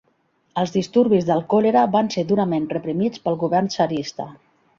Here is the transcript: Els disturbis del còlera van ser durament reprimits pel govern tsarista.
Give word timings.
Els 0.61 0.71
disturbis 0.77 1.27
del 1.27 1.43
còlera 1.55 1.83
van 1.97 2.09
ser 2.15 2.23
durament 2.33 2.65
reprimits 2.75 3.23
pel 3.29 3.39
govern 3.45 3.71
tsarista. 3.77 4.29